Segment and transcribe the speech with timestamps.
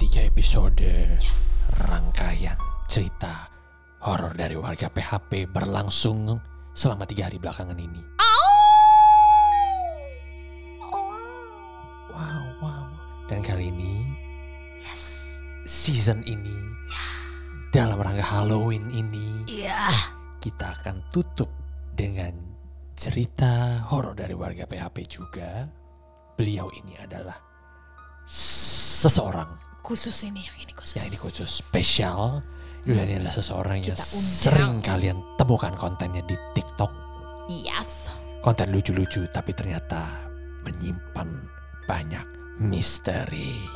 [0.00, 0.80] tiga episode
[1.20, 1.70] Yes.
[1.84, 2.56] rangkaian
[2.88, 3.52] cerita
[4.00, 6.40] horor dari warga PHP berlangsung
[6.72, 8.00] selama tiga hari belakangan ini.
[12.10, 12.84] Wow, wow.
[13.28, 14.02] Dan kali ini,
[15.64, 16.56] season ini,
[17.70, 19.94] dalam rangka Halloween ini, Iya.
[20.42, 21.48] kita akan tutup
[21.94, 22.34] dengan
[22.96, 25.64] cerita horor dari warga PHP juga.
[26.34, 27.36] Beliau ini adalah
[28.26, 30.96] seseorang Khusus ini yang ini khusus.
[30.96, 32.44] yang ini khusus spesial.
[32.80, 34.24] Yuliani adalah seseorang yang Kita undang.
[34.40, 36.88] sering kalian temukan kontennya di TikTok.
[37.50, 38.08] Yes.
[38.40, 40.06] Konten lucu-lucu tapi ternyata
[40.62, 41.28] menyimpan
[41.84, 42.24] banyak
[42.58, 43.68] misteri.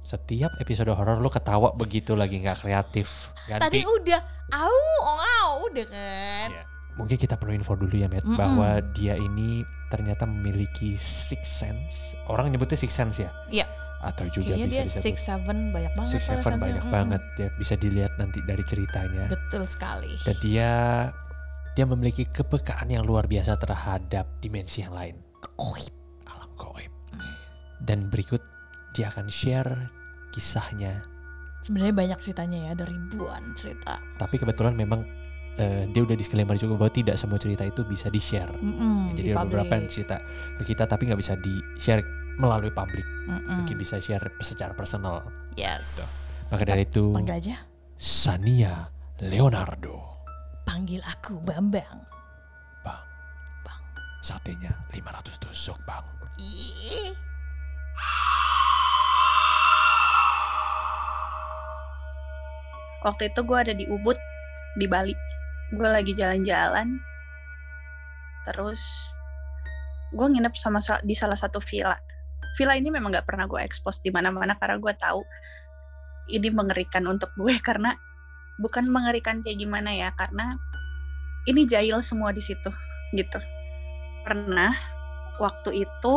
[0.00, 3.34] Setiap episode horor lo ketawa begitu lagi nggak kreatif.
[3.44, 3.80] Tadi Ganti.
[3.82, 4.20] udah,
[4.54, 4.70] au,
[5.02, 6.48] oh, au, udah kan.
[6.50, 6.64] Iya.
[6.96, 8.40] Mungkin kita perlu info dulu ya, Matt, Mm-mm.
[8.40, 12.16] bahwa dia ini ternyata memiliki six sense.
[12.26, 13.30] Orang nyebutnya six sense ya?
[13.52, 13.66] Iya.
[14.00, 16.12] Atau juga Kayaknya dia bisa disebut six seven banyak banget.
[16.16, 16.96] six seven banyak Mm-mm.
[16.96, 17.48] banget ya.
[17.60, 19.28] Bisa dilihat nanti dari ceritanya.
[19.28, 20.16] Betul sekali.
[20.24, 20.72] Dan dia
[21.76, 25.20] dia memiliki kepekaan yang luar biasa terhadap dimensi yang lain.
[25.60, 25.92] Goib,
[26.24, 26.92] alam goib.
[27.84, 28.40] Dan berikut
[28.96, 29.92] dia akan share
[30.32, 31.04] kisahnya.
[31.60, 34.00] Sebenarnya banyak ceritanya ya, ada ribuan cerita.
[34.16, 35.04] Tapi kebetulan memang
[35.56, 38.52] eh, dia udah disclaimer juga bahwa tidak semua cerita itu bisa di-share.
[38.60, 40.20] Mm-mm, Jadi di ada beberapa yang cerita
[40.60, 42.04] ke kita tapi nggak bisa di-share
[42.36, 43.04] melalui publik.
[43.28, 43.64] Mm-mm.
[43.64, 45.24] Mungkin bisa share secara personal.
[45.56, 46.00] Yes.
[46.52, 47.56] Maka dari itu Panggil aja.
[47.96, 48.92] Sania
[49.24, 50.24] Leonardo.
[50.68, 52.04] Panggil aku Bambang.
[52.84, 53.06] Bang.
[53.64, 53.82] Bang.
[54.20, 56.04] Satenya 500 tusuk, Bang.
[63.06, 64.18] Waktu itu gue ada di Ubud
[64.76, 65.14] di Bali
[65.74, 67.00] gue lagi jalan-jalan.
[68.46, 68.82] Terus
[70.14, 71.98] gue nginep sama sa- di salah satu villa.
[72.54, 75.20] Villa ini memang nggak pernah gue expose di mana-mana karena gue tahu
[76.30, 77.94] ini mengerikan untuk gue karena
[78.62, 80.56] bukan mengerikan kayak gimana ya karena
[81.50, 82.70] ini jahil semua di situ
[83.14, 83.38] gitu.
[84.22, 84.74] Pernah
[85.42, 86.14] waktu itu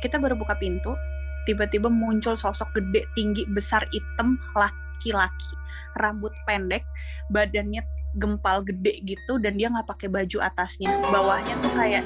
[0.00, 0.96] kita baru buka pintu
[1.44, 5.52] tiba-tiba muncul sosok gede tinggi besar hitam laki-laki.
[5.96, 6.84] Rambut pendek
[7.32, 7.80] badannya
[8.16, 10.90] gempal gede gitu dan dia nggak pakai baju atasnya.
[11.10, 12.04] Bawahnya tuh kayak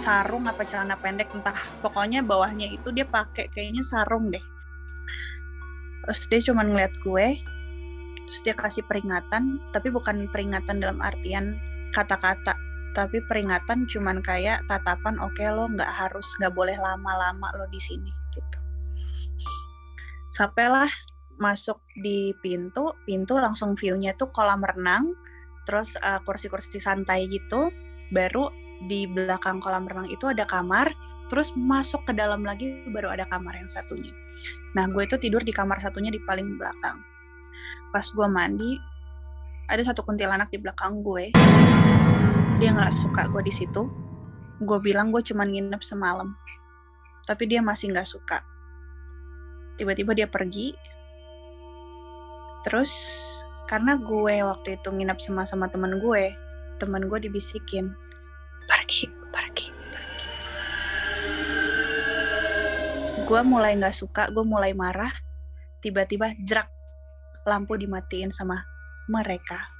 [0.00, 1.56] sarung apa celana pendek entah.
[1.80, 4.42] Pokoknya bawahnya itu dia pakai kayaknya sarung deh.
[6.02, 7.26] Terus dia cuman ngeliat gue
[8.32, 11.60] terus dia kasih peringatan tapi bukan peringatan dalam artian
[11.92, 12.56] kata-kata
[12.96, 18.08] tapi peringatan cuman kayak tatapan oke lo nggak harus nggak boleh lama-lama lo di sini
[18.32, 18.58] gitu.
[20.32, 20.88] Sampailah
[21.42, 25.10] masuk di pintu pintu langsung view-nya tuh kolam renang
[25.66, 27.74] terus uh, kursi-kursi santai gitu
[28.14, 28.54] baru
[28.86, 30.94] di belakang kolam renang itu ada kamar
[31.26, 34.12] terus masuk ke dalam lagi baru ada kamar yang satunya.
[34.76, 37.00] Nah gue itu tidur di kamar satunya di paling belakang.
[37.90, 38.76] Pas gue mandi
[39.66, 41.32] ada satu kuntilanak di belakang gue.
[42.60, 43.88] Dia nggak suka gue di situ.
[44.60, 46.36] Gue bilang gue cuman nginep semalam
[47.26, 48.42] tapi dia masih nggak suka.
[49.78, 50.74] Tiba-tiba dia pergi
[52.62, 52.90] terus
[53.66, 56.34] karena gue waktu itu nginep sama sama temen gue
[56.82, 57.94] temen gue dibisikin.
[58.66, 60.28] Pergi pergi pergi.
[63.22, 65.14] Gue mulai nggak suka gue mulai marah.
[65.78, 66.66] Tiba-tiba jerak
[67.46, 68.66] lampu dimatiin sama
[69.06, 69.70] mereka.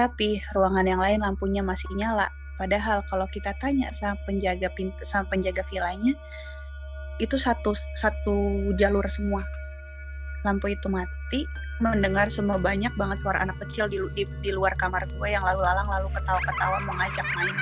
[0.00, 2.32] Tapi ruangan yang lain lampunya masih nyala.
[2.56, 6.16] Padahal kalau kita tanya sama penjaga pintu sama penjaga villanya
[7.16, 8.36] itu satu satu
[8.76, 9.40] jalur semua
[10.44, 11.46] lampu itu mati
[11.80, 15.60] mendengar semua banyak banget suara anak kecil di, di, di luar kamar gue yang lalu
[15.60, 17.56] lalang lalu ketawa-ketawa mau ngajak main.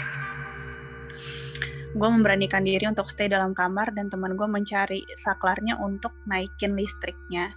[1.95, 7.55] Gue memberanikan diri untuk stay dalam kamar dan teman gue mencari saklarnya untuk naikin listriknya.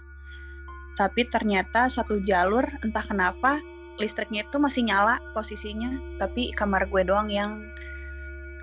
[0.98, 3.62] Tapi ternyata satu jalur entah kenapa
[3.98, 7.70] listriknya itu masih nyala posisinya tapi kamar gue doang yang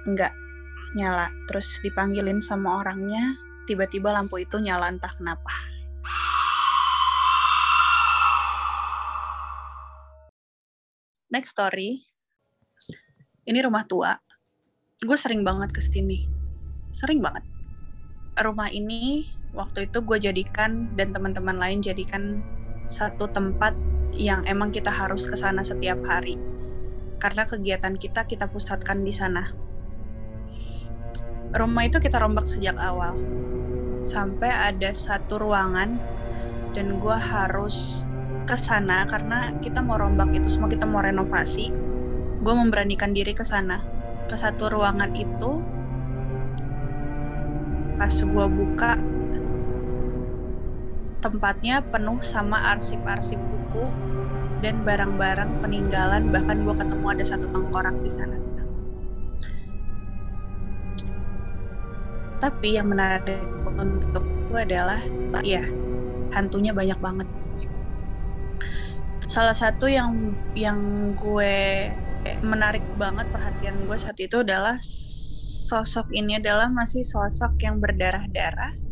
[0.04, 0.36] enggak
[0.96, 1.32] nyala.
[1.48, 5.75] Terus dipanggilin sama orangnya tiba-tiba lampu itu nyala entah kenapa
[11.36, 12.00] next story.
[13.44, 14.16] Ini rumah tua.
[15.04, 16.24] Gue sering banget ke sini.
[16.96, 17.44] Sering banget.
[18.40, 22.40] Rumah ini waktu itu gue jadikan dan teman-teman lain jadikan
[22.88, 23.76] satu tempat
[24.16, 26.40] yang emang kita harus ke sana setiap hari.
[27.20, 29.52] Karena kegiatan kita kita pusatkan di sana.
[31.52, 33.20] Rumah itu kita rombak sejak awal.
[34.00, 36.00] Sampai ada satu ruangan
[36.72, 38.05] dan gue harus
[38.46, 41.74] ke sana karena kita mau rombak itu semua kita mau renovasi.
[42.46, 43.82] Gue memberanikan diri ke sana.
[44.30, 45.66] Ke satu ruangan itu
[47.98, 49.02] pas gue buka
[51.26, 53.90] tempatnya penuh sama arsip-arsip buku
[54.62, 58.38] dan barang-barang peninggalan bahkan gue ketemu ada satu tengkorak di sana.
[62.46, 64.22] Tapi yang menarik untuk
[64.54, 65.02] gue adalah
[65.42, 65.66] ya
[66.30, 67.26] hantunya banyak banget
[69.26, 71.90] salah satu yang yang gue
[72.46, 74.78] menarik banget perhatian gue saat itu adalah
[75.66, 78.86] sosok ini adalah masih sosok yang berdarah-darah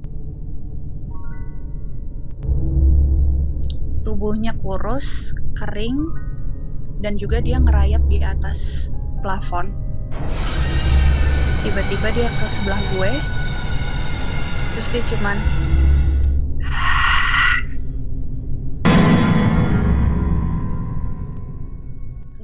[4.04, 5.98] tubuhnya kurus, kering,
[7.02, 8.92] dan juga dia ngerayap di atas
[9.24, 9.74] plafon.
[11.64, 13.12] Tiba-tiba dia ke sebelah gue,
[14.76, 15.38] terus dia cuman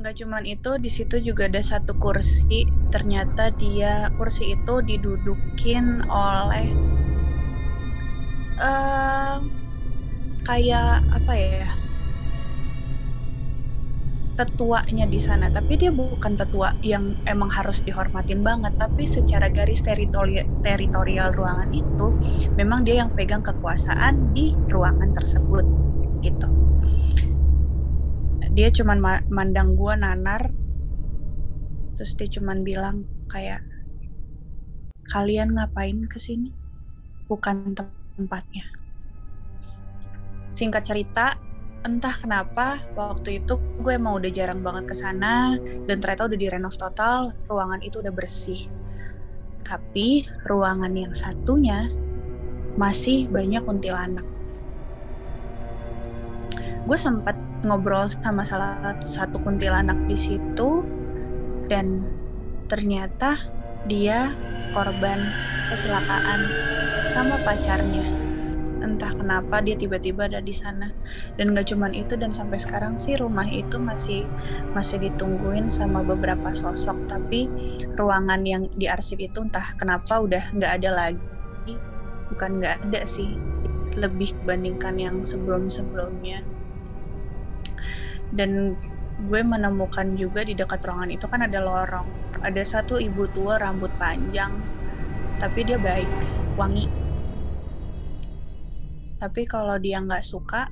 [0.09, 2.65] nggak cuman itu di situ juga ada satu kursi.
[2.89, 6.73] Ternyata dia kursi itu didudukin oleh
[8.57, 9.38] uh,
[10.50, 11.69] kayak apa ya?
[14.33, 15.53] Tetuanya di sana.
[15.53, 18.73] Tapi dia bukan tetua yang emang harus dihormatin banget.
[18.81, 22.17] Tapi secara garis teritorial teritorial ruangan itu
[22.57, 25.69] memang dia yang pegang kekuasaan di ruangan tersebut
[26.25, 26.58] gitu
[28.59, 30.51] dia cuman ma mandang gua nanar
[31.95, 33.63] terus dia cuman bilang kayak
[35.07, 36.51] kalian ngapain ke sini
[37.31, 37.71] bukan
[38.19, 38.67] tempatnya.
[40.51, 41.39] Singkat cerita
[41.88, 45.56] entah kenapa waktu itu gue emang udah jarang banget ke sana
[45.88, 48.67] dan ternyata udah direnov total ruangan itu udah bersih.
[49.63, 51.88] Tapi ruangan yang satunya
[52.75, 54.27] masih banyak kuntilanak
[56.89, 57.38] gue sempat
[57.69, 60.81] ngobrol sama salah satu kuntilanak di situ
[61.69, 62.01] dan
[62.65, 63.38] ternyata
[63.86, 64.33] dia
[64.74, 65.21] korban
[65.69, 66.50] kecelakaan
[67.13, 68.01] sama pacarnya.
[68.81, 70.89] Entah kenapa dia tiba-tiba ada di sana.
[71.38, 74.25] Dan gak cuman itu dan sampai sekarang sih rumah itu masih
[74.74, 77.06] masih ditungguin sama beberapa sosok.
[77.06, 77.45] Tapi
[78.01, 81.21] ruangan yang di arsip itu entah kenapa udah nggak ada lagi.
[82.33, 83.38] Bukan nggak ada sih.
[83.94, 86.58] Lebih dibandingkan yang sebelum-sebelumnya
[88.29, 88.77] dan
[89.19, 92.07] gue menemukan juga di dekat ruangan itu kan ada lorong.
[92.39, 94.53] Ada satu ibu tua rambut panjang
[95.39, 96.07] tapi dia baik
[96.59, 96.87] wangi.
[99.19, 100.71] Tapi kalau dia nggak suka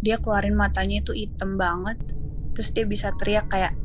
[0.00, 1.98] dia keluarin matanya itu hitam banget.
[2.56, 3.70] Terus dia bisa teriak kayak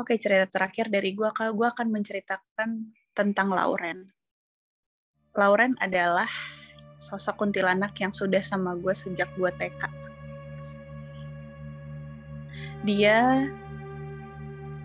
[0.00, 4.19] Oke, cerita terakhir dari gue, gue akan menceritakan tentang Lauren.
[5.38, 6.26] Lauren adalah
[6.98, 9.82] sosok kuntilanak yang sudah sama gue sejak gue TK.
[12.82, 13.46] Dia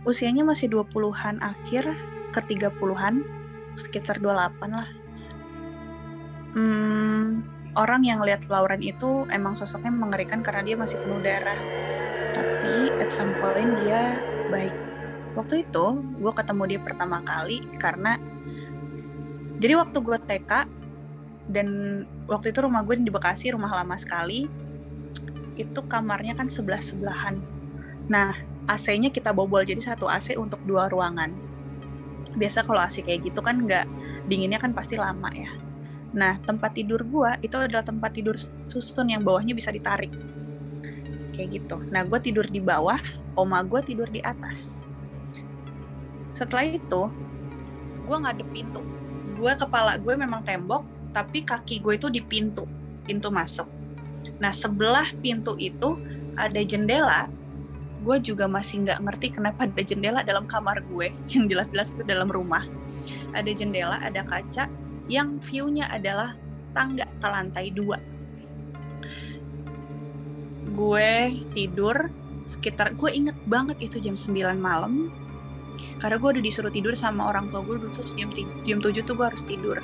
[0.05, 1.89] usianya masih 20-an akhir
[2.29, 3.25] ke 30-an,
[3.73, 4.89] sekitar 28 lah.
[6.53, 7.41] Hmm,
[7.73, 11.57] orang yang lihat Lauren itu emang sosoknya mengerikan karena dia masih penuh darah.
[12.37, 14.21] Tapi at some point dia
[14.53, 14.75] baik.
[15.33, 18.21] Waktu itu gue ketemu dia pertama kali karena
[19.65, 20.51] jadi waktu gue TK
[21.49, 21.67] dan
[22.29, 24.45] waktu itu rumah gue di Bekasi rumah lama sekali
[25.57, 27.41] itu kamarnya kan sebelah sebelahan.
[28.05, 28.37] Nah
[28.69, 31.33] AC-nya kita bobol jadi satu AC untuk dua ruangan.
[32.37, 33.89] Biasa kalau AC kayak gitu kan nggak
[34.29, 35.49] dinginnya kan pasti lama ya.
[36.13, 38.37] Nah tempat tidur gua itu adalah tempat tidur
[38.69, 40.13] susun yang bawahnya bisa ditarik.
[41.33, 41.81] Kayak gitu.
[41.89, 43.01] Nah gue tidur di bawah,
[43.33, 44.85] oma gue tidur di atas.
[46.37, 47.01] Setelah itu,
[48.05, 48.94] gue ngadep pintu.
[49.35, 52.63] Gue kepala gue memang tembok, tapi kaki gue itu di pintu,
[53.03, 53.67] pintu masuk.
[54.39, 55.99] Nah sebelah pintu itu
[56.39, 57.27] ada jendela.
[58.03, 61.11] Gue juga masih nggak ngerti kenapa ada jendela dalam kamar gue.
[61.31, 62.63] Yang jelas-jelas itu dalam rumah.
[63.35, 64.71] Ada jendela ada kaca
[65.05, 66.33] yang view-nya adalah
[66.73, 68.01] tangga ke lantai dua.
[70.73, 72.09] Gue tidur
[72.45, 75.09] sekitar gue inget banget itu jam 9 malam
[75.99, 78.29] karena gue udah disuruh tidur sama orang tua gue terus jam,
[78.63, 79.77] jam 7 tuh gue harus tidur.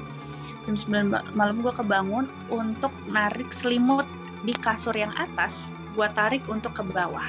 [0.69, 4.05] Jam 9 malam gue kebangun untuk narik selimut
[4.45, 7.27] di kasur yang atas gue tarik untuk ke bawah.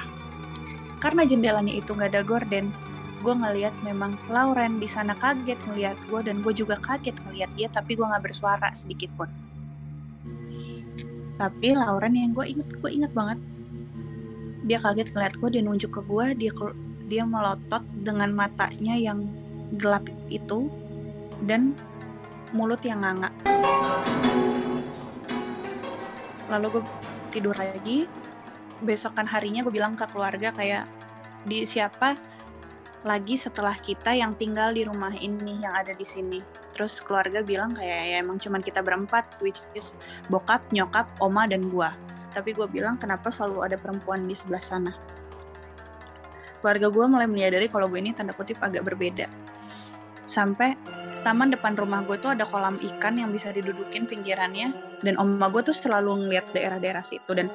[1.03, 2.71] Karena jendelanya itu nggak ada gorden
[3.23, 7.71] gue ngeliat memang Lauren di sana kaget ngeliat gue dan gue juga kaget ngeliat dia
[7.71, 9.31] tapi gue nggak bersuara sedikit pun.
[11.39, 13.39] Tapi Lauren yang gue inget gue inget banget.
[14.67, 16.51] Dia kaget ngeliat gue dia nunjuk ke gue dia
[17.13, 19.29] dia melotot dengan matanya yang
[19.77, 20.01] gelap
[20.33, 20.65] itu
[21.45, 21.77] dan
[22.57, 23.29] mulut yang nganga.
[26.49, 26.83] Lalu gue
[27.29, 28.09] tidur lagi.
[28.81, 30.89] Besokan harinya gue bilang ke keluarga kayak
[31.45, 32.17] di siapa
[33.05, 36.41] lagi setelah kita yang tinggal di rumah ini yang ada di sini?
[36.73, 39.93] Terus keluarga bilang kayak ya emang cuman kita berempat which is
[40.33, 41.93] bokap nyokap oma dan gua.
[42.33, 45.12] Tapi gue bilang kenapa selalu ada perempuan di sebelah sana
[46.63, 49.27] keluarga gue mulai menyadari kalau gue ini tanda kutip agak berbeda.
[50.23, 50.79] Sampai
[51.27, 54.71] taman depan rumah gue tuh ada kolam ikan yang bisa didudukin pinggirannya
[55.03, 57.51] dan oma gue tuh selalu ngeliat daerah-daerah situ dan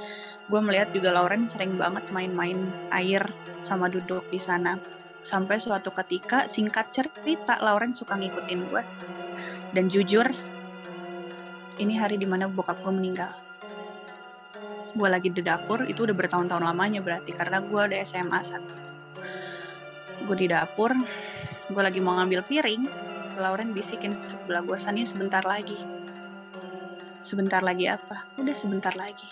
[0.48, 2.60] gue melihat juga Lauren sering banget main-main
[2.92, 3.24] air
[3.64, 4.76] sama duduk di sana.
[5.24, 8.82] Sampai suatu ketika singkat cerita Lauren suka ngikutin gue
[9.72, 10.28] dan jujur
[11.80, 13.32] ini hari di mana bokap gue meninggal.
[14.92, 18.87] Gue lagi di dapur itu udah bertahun-tahun lamanya berarti karena gue ada SMA saat
[20.26, 20.94] gue di dapur
[21.68, 22.82] gue lagi mau ngambil piring.
[23.38, 25.76] Lauren bisikin sebelah gue Sani sebentar lagi.
[27.20, 28.24] Sebentar lagi apa?
[28.40, 29.28] Udah sebentar lagi.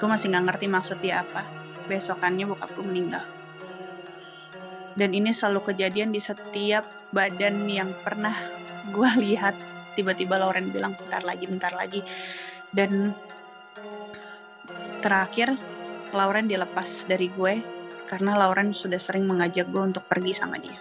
[0.00, 1.44] Gue masih nggak ngerti maksud dia apa.
[1.86, 3.24] Besokannya bokap gue meninggal.
[4.96, 8.34] Dan ini selalu kejadian di setiap badan yang pernah
[8.88, 9.54] gue lihat.
[9.92, 12.00] Tiba-tiba Lauren bilang bentar lagi bentar lagi.
[12.72, 13.12] Dan
[15.04, 15.52] terakhir
[16.16, 17.75] Lauren dilepas dari gue
[18.06, 20.78] karena Lauren sudah sering mengajak gue untuk pergi sama dia